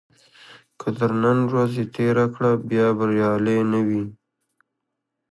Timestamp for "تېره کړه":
1.95-2.51